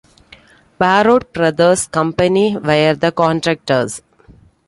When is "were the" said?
2.57-3.11